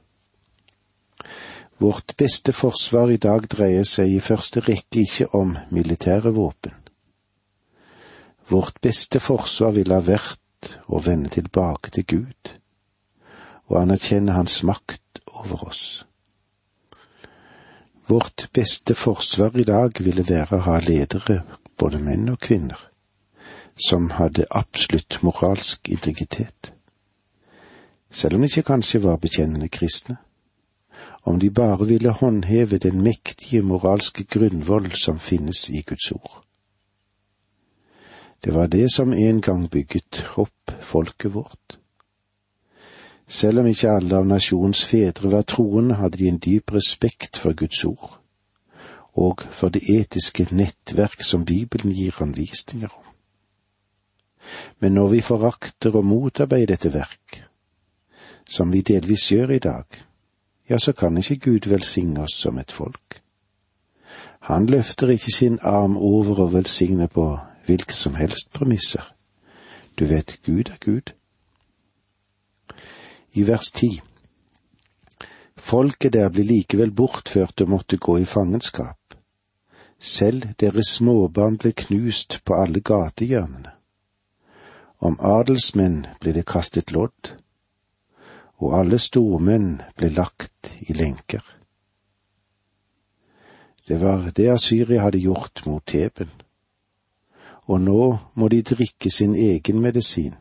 Vårt 1.79 2.17
beste 2.17 2.53
forsvar 2.53 3.11
i 3.11 3.17
dag 3.17 3.47
dreier 3.49 3.87
seg 3.89 4.11
i 4.13 4.21
første 4.21 4.61
rekke 4.67 5.01
ikke 5.01 5.31
om 5.37 5.55
militære 5.73 6.33
våpen. 6.37 6.75
Vårt 8.51 8.81
beste 8.85 9.21
forsvar 9.23 9.73
ville 9.79 9.97
ha 9.97 10.05
vært 10.05 10.75
å 10.91 11.01
vende 11.01 11.31
tilbake 11.33 11.93
til 11.95 12.05
Gud 12.05 12.53
og 13.71 13.79
anerkjenne 13.81 14.35
Hans 14.35 14.59
makt 14.67 15.23
over 15.31 15.69
oss. 15.71 15.85
Vårt 18.11 18.49
beste 18.53 18.95
forsvar 18.99 19.57
i 19.57 19.65
dag 19.65 20.03
ville 20.03 20.27
være 20.27 20.59
å 20.59 20.65
ha 20.67 20.81
ledere, 20.83 21.45
både 21.79 22.03
menn 22.03 22.27
og 22.33 22.41
kvinner, 22.43 22.81
som 23.79 24.11
hadde 24.19 24.51
absolutt 24.51 25.21
moralsk 25.23 25.89
integritet 25.95 26.75
selv 28.11 28.35
om 28.35 28.41
de 28.41 28.51
ikke 28.51 28.63
kanskje 28.63 29.03
var 29.03 29.17
bekjennende 29.17 29.69
kristne. 29.69 30.17
Om 31.23 31.41
de 31.41 31.51
bare 31.51 31.87
ville 31.87 32.11
håndheve 32.11 32.79
den 32.79 33.03
mektige 33.03 33.63
moralske 33.63 34.25
grunnvoll 34.25 34.93
som 34.93 35.19
finnes 35.19 35.69
i 35.69 35.83
Guds 35.83 36.13
ord. 36.13 36.45
Det 38.45 38.55
var 38.55 38.67
det 38.67 38.93
som 38.93 39.13
en 39.13 39.41
gang 39.41 39.71
bygget 39.71 40.25
opp 40.37 40.73
folket 40.81 41.35
vårt. 41.35 41.79
Selv 43.29 43.61
om 43.61 43.67
ikke 43.67 43.91
alle 43.91 44.17
av 44.17 44.27
nasjonens 44.27 44.81
fedre 44.85 45.31
var 45.31 45.43
troende, 45.43 45.95
hadde 45.95 46.19
de 46.19 46.29
en 46.29 46.39
dyp 46.39 46.73
respekt 46.73 47.37
for 47.37 47.53
Guds 47.53 47.85
ord, 47.85 48.17
og 49.15 49.45
for 49.51 49.69
det 49.69 49.85
etiske 49.87 50.49
nettverk 50.51 51.23
som 51.23 51.45
Bibelen 51.45 51.93
gir 51.95 52.17
anvisninger 52.23 52.89
om. 52.89 53.07
Men 54.81 54.95
når 54.95 55.09
vi 55.09 55.21
forakter 55.21 55.95
og 55.95 56.05
motarbeider 56.05 56.75
dette 56.75 56.95
verk, 56.95 57.45
som 58.51 58.73
vi 58.73 58.83
delvis 58.83 59.29
gjør 59.31 59.55
i 59.55 59.59
dag, 59.63 59.85
ja, 60.71 60.79
så 60.79 60.93
kan 60.93 61.19
ikke 61.19 61.37
Gud 61.37 61.69
velsigne 61.71 62.23
oss 62.27 62.35
som 62.43 62.59
et 62.59 62.73
folk. 62.73 63.23
Han 64.51 64.67
løfter 64.67 65.09
ikke 65.09 65.33
sin 65.35 65.59
arm 65.63 65.97
over 65.97 66.39
og 66.45 66.53
velsigner 66.53 67.07
på 67.07 67.39
hvilke 67.67 67.95
som 67.95 68.15
helst 68.15 68.53
premisser. 68.53 69.15
Du 69.99 70.05
vet, 70.05 70.39
Gud 70.47 70.71
er 70.71 70.79
Gud. 70.81 71.13
I 73.33 73.47
vers 73.47 73.71
ti 73.71 74.01
Folket 75.57 76.13
der 76.13 76.29
blir 76.29 76.45
likevel 76.45 76.91
bortført 76.91 77.61
og 77.61 77.69
måtte 77.69 77.97
gå 77.97 78.17
i 78.19 78.25
fangenskap. 78.25 78.97
Selv 79.99 80.43
deres 80.61 80.97
småbarn 80.97 81.59
ble 81.59 81.73
knust 81.77 82.41
på 82.45 82.57
alle 82.57 82.81
gatehjørnene. 82.81 83.71
Om 85.01 85.19
adelsmenn 85.21 86.07
ble 86.21 86.33
det 86.33 86.47
kastet 86.49 86.93
lodd, 86.93 87.37
og 88.61 88.77
alle 88.79 88.99
stormenn 88.99 89.81
ble 89.97 90.11
lagt 90.13 90.75
i 90.81 90.93
lenker. 90.93 91.43
Det 93.89 94.01
var 94.01 94.31
det 94.37 94.51
Asyria 94.53 95.03
hadde 95.03 95.19
gjort 95.19 95.65
mot 95.67 95.83
Teben, 95.87 96.31
og 97.67 97.81
nå 97.81 98.19
må 98.35 98.49
de 98.49 98.63
drikke 98.63 99.11
sin 99.11 99.35
egen 99.35 99.81
medisin. 99.81 100.35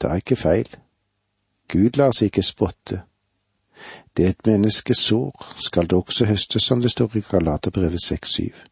Det 0.00 0.10
er 0.10 0.20
ikke 0.20 0.36
feil. 0.36 0.68
Gud 1.68 1.96
lar 1.96 2.12
seg 2.12 2.30
ikke 2.30 2.42
spotte. 2.42 3.02
Det 4.16 4.28
et 4.28 4.46
menneske 4.46 4.94
sår, 4.94 5.54
skal 5.60 5.88
det 5.90 5.98
også 5.98 6.24
høste, 6.24 6.60
som 6.60 6.80
det 6.80 6.90
står 6.90 7.16
i 7.16 7.24
Galaterbrevet 7.30 8.00
6-7. 8.00 8.64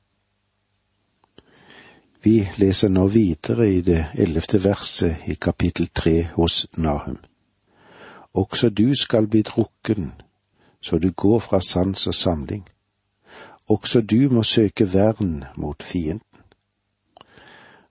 Vi 2.25 2.49
leser 2.57 2.89
nå 2.89 3.07
videre 3.13 3.69
i 3.69 3.81
det 3.85 4.07
ellevte 4.15 4.65
verset 4.65 5.29
i 5.29 5.35
kapittel 5.35 5.91
tre 5.95 6.23
hos 6.37 6.67
Nahum. 6.77 7.19
Også 8.35 8.69
du 8.69 8.95
skal 8.95 9.27
bli 9.27 9.43
drukken, 9.43 10.13
så 10.83 10.99
du 10.99 11.11
går 11.13 11.39
fra 11.39 11.61
sans 11.61 12.07
og 12.07 12.15
samling. 12.15 12.67
Også 13.69 14.01
du 14.01 14.29
må 14.31 14.43
søke 14.43 14.93
vern 14.93 15.45
mot 15.57 15.83
fienden. 15.83 16.41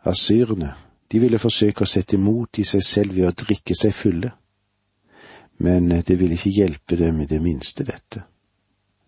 Asyrene, 0.03 0.73
de 1.11 1.19
ville 1.19 1.39
forsøke 1.39 1.85
å 1.85 1.89
sette 1.89 2.17
mot 2.17 2.59
i 2.59 2.65
seg 2.67 2.83
selv 2.83 3.15
ved 3.15 3.27
å 3.29 3.37
drikke 3.45 3.75
seg 3.75 3.93
fulle, 3.93 4.33
men 5.57 5.89
det 5.89 6.19
ville 6.19 6.35
ikke 6.35 6.49
hjelpe 6.49 6.97
dem 6.99 7.21
i 7.21 7.29
det 7.29 7.39
minste, 7.41 7.85
dette. 7.87 8.23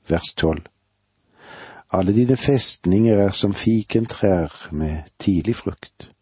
Vers 0.07 0.33
tolv. 0.37 0.63
Alle 1.91 2.13
dine 2.13 2.37
festninger 2.37 3.17
er 3.27 3.31
som 3.31 3.53
fikentrær 3.53 4.69
med 4.71 5.11
tidlig 5.19 5.55
frukt. 5.55 6.14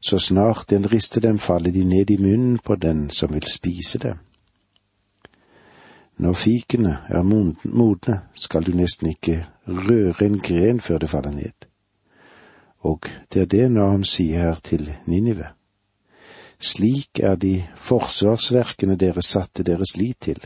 Så 0.00 0.18
snart 0.18 0.72
en 0.72 0.86
rister 0.88 1.20
dem, 1.20 1.38
faller 1.38 1.70
de 1.70 1.84
ned 1.84 2.10
i 2.10 2.16
munnen 2.18 2.58
på 2.58 2.76
den 2.76 3.10
som 3.10 3.34
vil 3.34 3.46
spise 3.46 3.98
dem. 3.98 4.18
Når 6.16 6.32
fikene 6.32 6.98
er 7.08 7.22
modne, 7.22 8.20
skal 8.34 8.64
du 8.64 8.72
nesten 8.76 9.08
ikke 9.08 9.46
røre 9.66 10.26
en 10.26 10.40
gren 10.40 10.80
før 10.80 10.98
det 10.98 11.10
faller 11.10 11.32
ned. 11.32 11.66
Og 12.80 13.08
det 13.32 13.42
er 13.42 13.46
det 13.46 13.70
Nahum 13.72 14.04
sier 14.04 14.40
her 14.40 14.60
til 14.64 14.88
Ninive. 15.06 15.52
Slik 16.60 17.20
er 17.22 17.36
de 17.36 17.54
forsvarsverkene 17.76 18.96
dere 19.00 19.22
satte 19.24 19.64
deres 19.64 19.96
lit 19.96 20.20
til. 20.20 20.40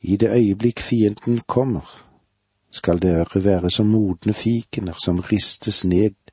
I 0.00 0.16
det 0.16 0.28
øyeblikk 0.28 0.80
fienden 0.80 1.40
kommer, 1.46 2.04
skal 2.70 3.00
dere 3.00 3.44
være 3.44 3.70
som 3.70 3.86
modne 3.86 4.32
fikener 4.32 4.96
som 5.04 5.20
ristes 5.20 5.84
ned 5.84 6.23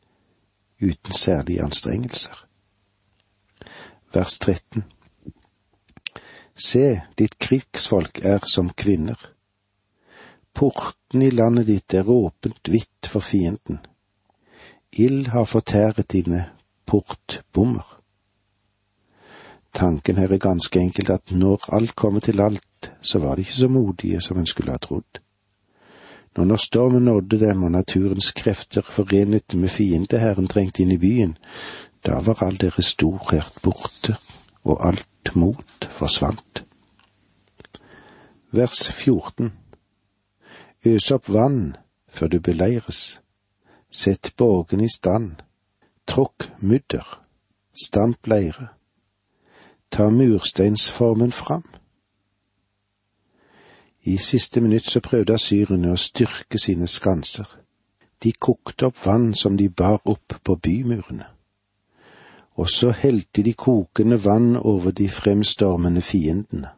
uten 0.82 1.14
særlige 1.14 1.64
anstrengelser. 1.64 2.48
Vers 4.14 4.40
13 4.40 4.84
Se, 6.56 7.02
ditt 7.18 7.40
krigsfolk 7.40 8.20
er 8.24 8.44
som 8.46 8.70
kvinner. 8.70 9.18
Porten 10.54 11.22
i 11.22 11.30
landet 11.30 11.68
ditt 11.68 11.94
er 11.94 12.10
åpent 12.10 12.68
hvitt 12.68 13.08
for 13.08 13.24
fienden. 13.24 13.80
Ild 14.92 15.32
har 15.32 15.46
fortæret 15.46 16.12
dine 16.12 16.50
portbommer. 16.86 18.02
Tanken 19.74 20.18
her 20.18 20.34
er 20.34 20.38
ganske 20.38 20.80
enkelt 20.80 21.10
at 21.10 21.32
når 21.32 21.74
alt 21.74 21.96
kommer 21.96 22.20
til 22.20 22.42
alt, 22.42 22.94
så 23.02 23.20
var 23.20 23.36
de 23.36 23.42
ikke 23.42 23.54
så 23.54 23.68
modige 23.68 24.22
som 24.22 24.38
en 24.38 24.46
skulle 24.46 24.72
ha 24.72 24.78
trodd. 24.78 25.22
Nå 26.38 26.44
når 26.48 26.56
stormen 26.64 27.06
nådde 27.06 27.40
dem 27.40 27.64
og 27.64 27.72
naturens 27.72 28.32
krefter 28.32 28.82
forenet 28.88 29.54
med 29.54 29.70
fiendeherren 29.70 30.48
trengte 30.48 30.84
inn 30.84 30.94
i 30.96 31.00
byen, 31.02 31.36
da 32.06 32.22
var 32.24 32.44
all 32.44 32.60
deres 32.62 32.94
storhet 32.96 33.60
borte, 33.64 34.16
og 34.64 34.80
alt 34.88 35.36
mot 35.36 35.88
forsvant. 35.90 36.64
Vers 38.52 38.88
14 38.92 39.52
Øs 40.86 41.12
opp 41.12 41.30
vann 41.30 41.76
før 42.10 42.28
du 42.28 42.40
beleires, 42.40 43.22
sett 43.92 44.32
borgene 44.38 44.88
i 44.88 44.90
stand, 44.90 45.44
tråkk 46.08 46.48
mudder, 46.60 47.06
stamp 47.74 48.28
leire, 48.28 48.72
ta 49.92 50.10
mursteinsformen 50.10 51.32
fram. 51.32 51.64
I 54.04 54.18
siste 54.18 54.62
minutt 54.62 54.90
så 54.90 55.00
prøvde 55.00 55.34
asyrene 55.34 55.92
å 55.94 56.00
styrke 56.00 56.58
sine 56.58 56.88
skanser. 56.88 57.46
De 58.24 58.32
kokte 58.32 58.88
opp 58.90 59.06
vann 59.06 59.34
som 59.38 59.58
de 59.58 59.70
bar 59.70 60.02
opp 60.06 60.40
på 60.44 60.56
bymurene. 60.56 61.28
Og 62.58 62.70
så 62.70 62.92
helte 62.92 63.44
de 63.44 63.54
kokende 63.54 64.18
vann 64.24 64.56
over 64.58 64.92
de 64.92 65.10
fremstormende 65.10 66.02
fiendene. 66.02 66.74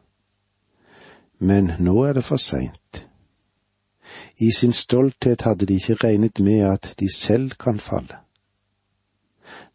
Men 1.38 1.72
nå 1.78 2.04
er 2.04 2.12
det 2.12 2.24
for 2.24 2.36
seint. 2.36 3.08
I 4.38 4.52
sin 4.52 4.72
stolthet 4.72 5.42
hadde 5.42 5.66
de 5.66 5.74
ikke 5.80 5.94
regnet 6.04 6.40
med 6.40 6.60
at 6.68 6.94
de 7.00 7.08
selv 7.14 7.56
kan 7.58 7.80
falle. 7.80 8.20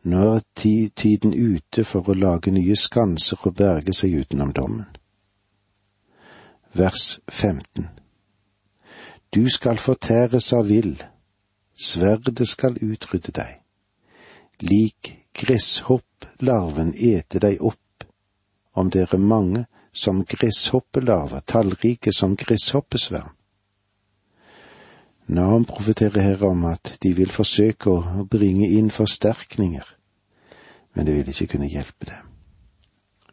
Nå 0.04 0.22
er 0.36 0.88
tiden 0.96 1.34
ute 1.34 1.84
for 1.84 2.10
å 2.10 2.14
lage 2.16 2.52
nye 2.52 2.76
skanser 2.76 3.42
og 3.44 3.56
berge 3.56 3.94
seg 3.94 4.22
utenom 4.22 4.54
dommen. 4.54 4.88
Vers 6.74 7.20
15 7.28 7.90
Du 9.34 9.50
skal 9.50 9.78
fortæres 9.78 10.54
av 10.54 10.68
vill, 10.70 11.04
sverdet 11.74 12.46
skal 12.48 12.78
utrydde 12.78 13.34
deg. 13.34 13.56
Lik 14.62 15.10
gresshopplarven 15.34 16.92
ete 16.94 17.42
deg 17.42 17.58
opp, 17.66 18.06
om 18.78 18.94
dere 18.94 19.18
mange 19.18 19.66
som 19.94 20.22
gresshoppelarver, 20.22 21.42
tallrike 21.42 22.14
som 22.14 22.38
gresshoppesverm. 22.38 23.34
Naam 25.26 25.66
profeterer 25.66 26.22
her 26.22 26.46
om 26.46 26.66
at 26.70 27.00
de 27.02 27.16
vil 27.18 27.34
forsøke 27.34 27.90
å 27.90 28.28
bringe 28.30 28.70
inn 28.70 28.94
forsterkninger, 28.94 29.90
men 30.94 31.10
det 31.10 31.18
vil 31.18 31.34
ikke 31.34 31.56
kunne 31.56 31.74
hjelpe 31.74 32.14
dem. 32.14 32.30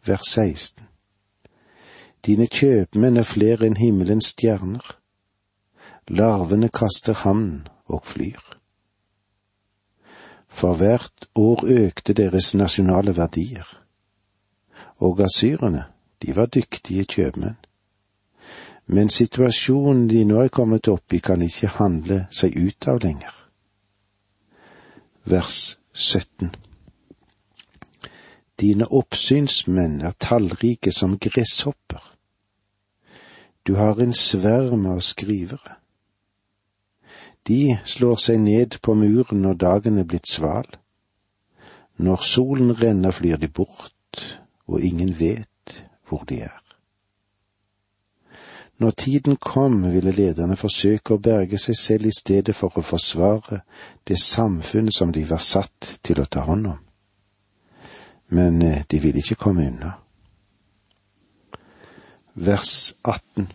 Vers 0.09 0.25
16 0.33 0.86
Dine 2.27 2.47
kjøpmenn 2.51 3.21
er 3.21 3.29
flere 3.29 3.67
enn 3.67 3.79
himmelens 3.79 4.33
stjerner. 4.35 4.97
Larvene 6.09 6.69
kaster 6.69 7.15
havn 7.23 7.67
og 7.87 8.03
flyr. 8.07 8.43
For 10.49 10.75
hvert 10.81 11.29
år 11.35 11.63
økte 11.67 12.17
deres 12.17 12.55
nasjonale 12.55 13.17
verdier, 13.17 13.67
og 14.99 15.21
asyrerne, 15.21 15.85
de 16.23 16.37
var 16.37 16.47
dyktige 16.47 17.05
kjøpmenn 17.05 17.61
men 18.87 19.11
situasjonen 19.11 20.07
de 20.09 20.23
nå 20.25 20.43
er 20.45 20.53
kommet 20.55 20.89
opp 20.89 21.13
i, 21.13 21.19
kan 21.19 21.43
ikke 21.43 21.75
handle 21.81 22.21
seg 22.31 22.55
ut 22.55 22.89
av 22.91 23.03
lenger. 23.03 23.35
Vers 25.27 25.77
17 25.93 26.53
Dine 28.61 28.87
oppsynsmenn 28.89 30.01
er 30.07 30.15
tallrike 30.23 30.93
som 30.95 31.19
gresshopper. 31.21 32.01
Du 33.67 33.75
har 33.75 34.01
en 34.01 34.15
sverm 34.15 34.87
av 34.87 35.01
skrivere. 35.01 35.77
De 37.47 37.79
slår 37.85 38.17
seg 38.17 38.41
ned 38.43 38.79
på 38.83 38.95
muren 38.95 39.43
når 39.43 39.59
dagen 39.63 39.99
er 39.99 40.07
blitt 40.07 40.29
sval. 40.31 40.67
Når 41.97 42.23
solen 42.23 42.75
renner, 42.79 43.11
flyr 43.11 43.41
de 43.43 43.49
bort, 43.49 44.23
og 44.67 44.83
ingen 44.83 45.15
vet 45.19 45.83
hvor 46.09 46.25
de 46.29 46.41
er. 46.47 46.63
Når 48.79 48.91
tiden 48.91 49.37
kom, 49.37 49.93
ville 49.93 50.13
lederne 50.13 50.57
forsøke 50.57 51.15
å 51.15 51.23
berge 51.23 51.59
seg 51.59 51.79
selv 51.81 52.11
i 52.11 52.15
stedet 52.15 52.55
for 52.55 52.75
å 52.77 52.85
forsvare 52.85 53.63
det 54.07 54.19
samfunnet 54.21 54.95
som 54.95 55.13
de 55.13 55.25
var 55.25 55.41
satt 55.41 55.97
til 56.05 56.21
å 56.21 56.29
ta 56.29 56.45
hånd 56.45 56.67
om. 56.75 56.83
Men 58.37 58.61
eh, 58.63 58.83
de 58.91 59.01
ville 59.01 59.23
ikke 59.23 59.39
komme 59.41 59.65
unna. 59.71 59.95
Vers 62.39 62.95
18 63.05 63.49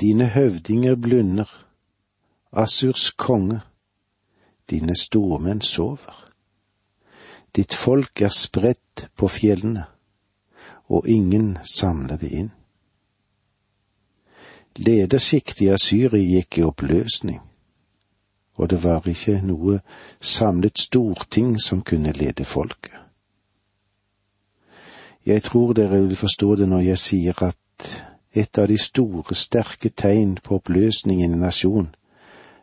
Dine 0.00 0.26
høvdinger 0.28 0.94
blunder, 0.94 1.66
Assurs 2.52 3.10
konge, 3.10 3.60
dine 4.70 4.96
stormenn 4.96 5.62
sover. 5.64 6.18
Ditt 7.56 7.74
folk 7.74 8.20
er 8.20 8.28
spredt 8.28 9.08
på 9.16 9.28
fjellene, 9.28 9.86
og 10.92 11.08
ingen 11.08 11.56
samler 11.64 12.20
det 12.20 12.30
inn. 12.36 12.50
Ledersjiktet 14.76 15.64
i 15.64 15.70
Asyria 15.72 16.20
gikk 16.20 16.58
i 16.58 16.66
oppløsning, 16.68 17.40
og 18.60 18.70
det 18.70 18.82
var 18.84 19.08
ikke 19.08 19.38
noe 19.40 19.80
samlet 20.20 20.84
storting 20.84 21.56
som 21.56 21.80
kunne 21.80 22.12
lede 22.12 22.44
folket. 22.44 22.93
Jeg 25.26 25.42
tror 25.42 25.72
dere 25.72 26.02
vil 26.02 26.16
forstå 26.16 26.54
det 26.56 26.68
når 26.68 26.80
jeg 26.80 26.98
sier 26.98 27.42
at 27.42 27.90
et 28.34 28.58
av 28.58 28.68
de 28.68 28.76
store, 28.78 29.34
sterke 29.34 29.88
tegn 29.88 30.36
på 30.44 30.58
oppløsning 30.58 31.22
i 31.22 31.24
en 31.24 31.38
nasjon 31.40 31.88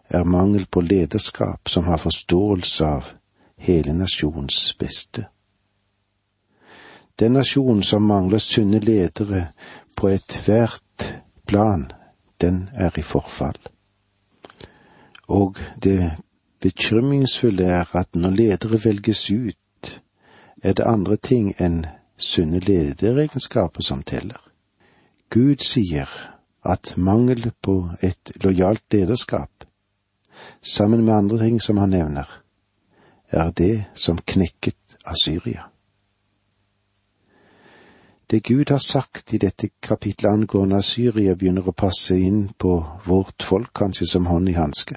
er 0.09 0.23
mangel 0.23 0.65
på 0.67 0.81
lederskap 0.81 1.69
som 1.69 1.87
har 1.87 1.97
forståelse 1.97 2.85
av 2.85 3.13
hele 3.57 3.93
nasjons 3.93 4.75
beste. 4.79 5.25
Den 7.19 7.33
nasjonen 7.33 7.83
som 7.83 8.03
mangler 8.03 8.37
sunne 8.37 8.79
ledere 8.79 9.47
på 9.95 10.09
ethvert 10.09 11.13
plan, 11.47 11.91
den 12.41 12.69
er 12.73 12.91
i 12.97 13.01
forfall. 13.01 13.57
Og 15.27 15.57
det 15.83 16.11
bekymringsfulle 16.59 17.63
er 17.63 17.95
at 17.95 18.15
når 18.15 18.29
ledere 18.29 18.83
velges 18.85 19.29
ut, 19.31 20.01
er 20.63 20.73
det 20.73 20.85
andre 20.85 21.17
ting 21.17 21.53
enn 21.57 21.85
sunne 22.21 22.59
lederegenskaper 22.59 23.81
som 23.81 24.03
teller. 24.03 24.39
Gud 25.29 25.63
sier 25.65 26.09
at 26.63 26.93
mangel 26.97 27.51
på 27.61 27.89
et 28.03 28.31
lojalt 28.43 28.83
lederskap, 28.93 29.65
sammen 30.61 31.05
med 31.05 31.13
andre 31.13 31.37
ting 31.37 31.61
som 31.61 31.77
han 31.77 31.89
nevner, 31.89 32.29
er 33.31 33.51
det 33.51 33.85
som 33.95 34.17
knekket 34.17 34.97
Asyria. 35.05 35.71
Det 38.31 38.43
Gud 38.43 38.69
har 38.69 38.79
sagt 38.79 39.33
i 39.33 39.37
dette 39.37 39.69
kapitlet 39.81 40.31
angående 40.31 40.81
Syria, 40.83 41.35
begynner 41.35 41.67
å 41.67 41.75
passe 41.75 42.15
inn 42.15 42.53
på 42.57 42.77
vårt 43.05 43.43
folk, 43.43 43.73
kanskje 43.75 44.07
som 44.07 44.29
hånd 44.31 44.49
i 44.49 44.55
hanske. 44.55 44.95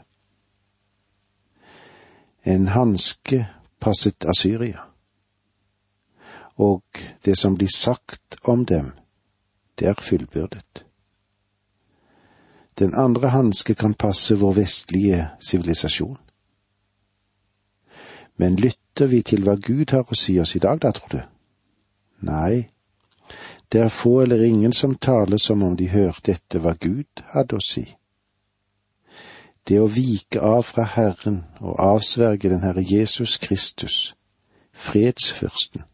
En 2.44 2.68
hanske 2.68 3.46
passet 3.80 4.24
Asyria, 4.24 4.84
og 6.56 6.82
det 7.24 7.38
som 7.38 7.54
blir 7.54 7.70
sagt 7.76 8.36
om 8.44 8.66
dem, 8.66 8.92
det 9.78 9.88
er 9.88 9.94
fullbyrdet. 9.94 10.84
Den 12.78 12.94
andre 12.94 13.28
hanske 13.28 13.74
kan 13.74 13.94
passe 13.94 14.34
vår 14.34 14.52
vestlige 14.52 15.28
sivilisasjon. 15.40 16.18
Men 18.36 18.56
lytter 18.56 19.06
vi 19.06 19.22
til 19.22 19.44
hva 19.46 19.54
Gud 19.54 19.90
har 19.90 20.10
å 20.10 20.18
si 20.18 20.38
oss 20.40 20.56
i 20.56 20.62
dag, 20.62 20.80
da, 20.82 20.90
tror 20.90 21.12
du? 21.12 21.20
Nei, 22.26 22.70
det 23.72 23.80
er 23.80 23.88
få 23.88 24.20
eller 24.22 24.42
ingen 24.42 24.72
som 24.72 24.94
taler 24.94 25.38
som 25.38 25.62
om 25.62 25.76
de 25.76 25.88
hørte 25.88 26.32
etter 26.32 26.62
hva 26.62 26.74
Gud 26.80 27.22
hadde 27.34 27.58
å 27.58 27.62
si. 27.62 27.86
Det 29.68 29.80
å 29.80 29.88
vike 29.88 30.42
av 30.42 30.66
fra 30.66 30.84
Herren 30.84 31.44
og 31.60 31.78
avsverge 31.80 32.50
den 32.50 32.62
Herre 32.66 32.82
Jesus 32.84 33.36
Kristus, 33.38 34.14
fredsfyrsten, 34.72 35.86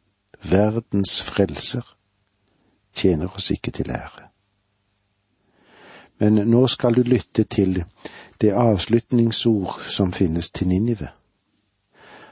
verdens 0.42 1.22
frelser, 1.22 1.96
tjener 2.92 3.36
oss 3.36 3.50
ikke 3.50 3.70
til 3.70 3.90
ære. 3.90 4.28
Men 6.18 6.32
nå 6.32 6.66
skal 6.66 6.94
du 6.94 7.02
lytte 7.02 7.44
til 7.44 7.84
det 8.40 8.52
avslutningsord 8.52 9.80
som 9.88 10.12
finnes 10.12 10.50
til 10.50 10.68
Ninive. 10.68 11.08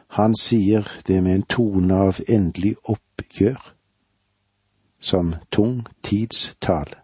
Han 0.09 0.35
sier 0.41 0.89
det 1.07 1.23
med 1.23 1.35
en 1.35 1.43
tone 1.43 1.95
av 1.95 2.21
endelig 2.29 2.75
oppgjør 2.85 3.75
som 5.01 5.35
tung 5.51 5.87
tids 6.03 6.57
tale. 6.61 7.01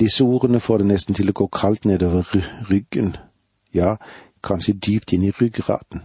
Disse 0.00 0.24
ordene 0.24 0.60
får 0.60 0.78
det 0.78 0.86
nesten 0.86 1.14
til 1.14 1.30
å 1.30 1.36
gå 1.36 1.46
kaldt 1.46 1.84
nedover 1.84 2.26
ryggen, 2.70 3.16
ja, 3.74 3.96
kanskje 4.42 4.74
dypt 4.74 5.12
inn 5.12 5.22
i 5.22 5.30
ryggraden. 5.30 6.02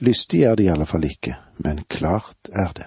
Lystig 0.00 0.42
er 0.42 0.54
det 0.54 0.64
i 0.64 0.70
alle 0.70 0.86
fall 0.86 1.04
ikke, 1.04 1.34
men 1.64 1.84
klart 1.90 2.50
er 2.52 2.72
det. 2.76 2.86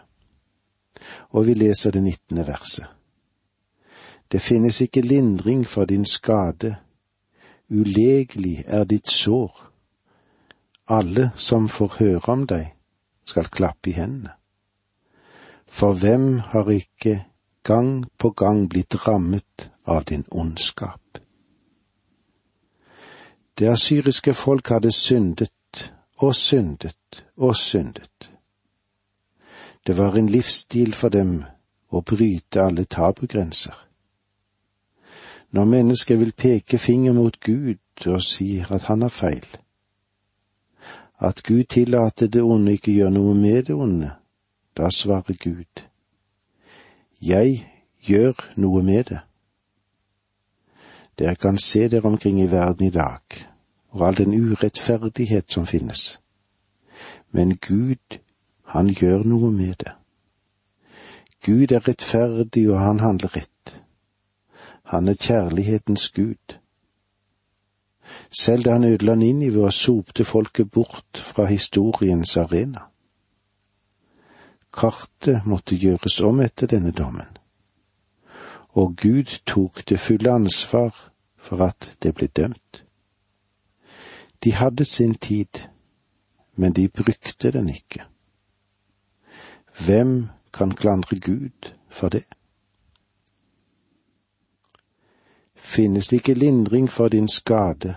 Og 1.30 1.46
vi 1.46 1.54
leser 1.54 1.92
det 1.92 2.04
nittende 2.04 2.46
verset. 2.48 2.86
Det 4.32 4.42
finnes 4.42 4.82
ikke 4.82 5.02
lindring 5.02 5.68
for 5.68 5.86
din 5.86 6.06
skade, 6.06 6.76
ulegelig 7.70 8.64
er 8.68 8.84
ditt 8.84 9.10
sår. 9.12 9.72
Alle 10.88 11.32
som 11.36 11.70
får 11.70 11.96
høre 12.00 12.32
om 12.32 12.46
deg, 12.48 12.72
skal 13.26 13.52
klappe 13.52 13.90
i 13.90 13.94
hendene. 13.96 14.32
For 15.68 15.94
hvem 15.94 16.40
har 16.52 16.70
ikke 16.70 17.26
gang 17.64 18.06
på 18.18 18.30
gang 18.30 18.70
blitt 18.70 19.08
rammet 19.08 19.72
av 19.86 20.04
din 20.04 20.26
ondskap? 20.32 21.20
Det 23.60 23.70
asyriske 23.70 24.34
folk 24.34 24.68
hadde 24.68 24.92
syndet 24.92 25.52
og 26.22 26.36
syndet 26.36 27.26
og 27.38 27.56
syndet. 27.56 28.32
Det 29.88 29.98
var 29.98 30.16
en 30.16 30.30
livsstil 30.30 30.94
for 30.94 31.10
dem 31.10 31.42
å 31.90 32.02
bryte 32.06 32.62
alle 32.62 32.86
tabugrenser. 32.86 33.74
Når 35.52 35.66
mennesker 35.66 36.16
vil 36.16 36.32
peke 36.32 36.78
finger 36.78 37.14
mot 37.14 37.40
Gud 37.40 38.06
og 38.08 38.22
sier 38.24 38.70
at 38.72 38.86
han 38.88 39.02
har 39.02 39.10
feil, 39.10 39.48
at 41.20 41.44
Gud 41.44 41.64
tillater 41.64 42.28
det 42.28 42.42
onde 42.42 42.78
ikke 42.78 42.94
gjør 42.94 43.10
noe 43.10 43.34
med 43.36 43.66
det 43.68 43.76
onde, 43.76 44.14
da 44.78 44.90
svarer 44.94 45.38
Gud, 45.42 45.84
jeg 47.22 47.66
gjør 48.06 48.38
noe 48.56 48.84
med 48.84 49.04
det. 49.10 49.20
Dere 51.20 51.36
kan 51.36 51.58
se 51.58 51.88
dere 51.90 52.08
omkring 52.08 52.42
i 52.42 52.52
verden 52.52 52.88
i 52.88 52.94
dag, 52.94 53.22
og 53.92 54.08
all 54.08 54.18
den 54.18 54.34
urettferdighet 54.34 55.52
som 55.52 55.66
finnes. 55.66 56.20
Men 57.32 57.58
Gud, 57.58 58.20
han 58.64 58.90
gjør 58.90 59.24
noe 59.24 59.52
med 59.52 59.76
det. 59.84 59.92
Gud 61.46 61.72
er 61.72 61.88
rettferdig, 61.88 62.70
og 62.70 62.80
han 62.80 63.00
handler 63.00 63.36
rett. 63.36 63.82
Han 64.84 65.08
er 65.08 65.14
kjærlighetens 65.14 66.10
Gud. 66.10 66.58
Selv 68.32 68.64
da 68.64 68.72
han 68.72 68.84
ødela 68.84 69.16
Ninive 69.16 69.66
og 69.66 69.74
sopte 69.74 70.26
folket 70.26 70.72
bort 70.72 71.18
fra 71.18 71.46
historiens 71.46 72.38
arena. 72.38 72.80
Kartet 74.74 75.46
måtte 75.46 75.76
gjøres 75.76 76.20
om 76.22 76.40
etter 76.40 76.68
denne 76.68 76.92
dommen, 76.92 77.28
og 78.70 78.96
Gud 79.02 79.42
tok 79.46 79.84
det 79.90 80.00
fulle 80.00 80.32
ansvar 80.32 80.96
for 81.38 81.64
at 81.64 81.98
det 82.04 82.16
ble 82.16 82.28
dømt. 82.28 82.86
De 84.44 84.54
hadde 84.56 84.86
sin 84.86 85.16
tid, 85.16 85.68
men 86.56 86.74
de 86.74 86.88
brukte 86.90 87.52
den 87.52 87.70
ikke. 87.70 88.04
Hvem 89.86 90.28
kan 90.54 90.72
klandre 90.72 91.20
Gud 91.20 91.74
for 91.90 92.10
det? 92.10 92.24
finnes 95.72 96.08
det 96.08 96.16
ikke 96.16 96.34
lindring 96.34 96.92
for 96.92 97.08
din 97.08 97.28
skade. 97.28 97.96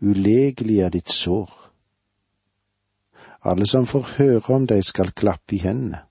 Ulegelig 0.00 0.80
er 0.80 0.88
ditt 0.88 1.10
sår. 1.10 1.50
Alle 3.42 3.66
som 3.66 3.86
får 3.86 4.10
høre 4.18 4.54
om 4.54 4.66
deg 4.66 4.84
skal 4.84 5.14
klappe 5.16 5.56
i 5.56 5.62
hendene. 5.62 6.02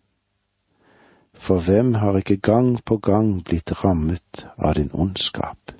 For 1.33 1.59
hvem 1.59 1.93
har 1.99 2.17
ikke 2.17 2.37
gang 2.37 2.77
på 2.85 2.97
gang 2.97 3.41
blitt 3.43 3.83
rammet 3.83 4.47
av 4.57 4.77
din 4.79 4.89
ondskap? 4.93 5.74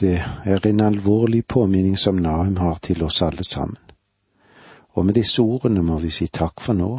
Det 0.00 0.24
er 0.44 0.66
en 0.66 0.80
alvorlig 0.80 1.46
påminning 1.46 1.98
som 1.98 2.16
Nahum 2.16 2.56
har 2.56 2.78
til 2.82 3.02
oss 3.02 3.22
alle 3.22 3.44
sammen. 3.44 3.76
Og 4.92 5.06
med 5.06 5.14
disse 5.14 5.42
ordene 5.42 5.82
må 5.82 5.98
vi 5.98 6.10
si 6.10 6.26
takk 6.26 6.60
for 6.60 6.72
nå, 6.72 6.90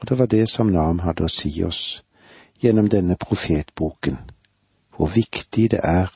og 0.00 0.08
det 0.08 0.18
var 0.18 0.26
det 0.26 0.48
som 0.48 0.72
Nahum 0.72 1.02
hadde 1.04 1.26
å 1.26 1.32
si 1.32 1.52
oss 1.64 2.02
gjennom 2.62 2.88
denne 2.88 3.16
profetboken 3.20 4.16
hvor 4.96 5.12
viktig 5.12 5.70
det 5.70 5.80
er 5.84 6.12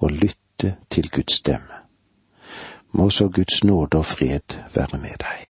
å 0.00 0.08
lytte 0.08 0.76
til 0.88 1.10
Guds 1.12 1.42
stemme. 1.42 1.84
Må 2.92 3.10
så 3.10 3.28
Guds 3.28 3.64
nåde 3.64 4.00
og 4.00 4.08
fred 4.08 4.56
være 4.74 4.98
med 4.98 5.20
deg. 5.20 5.38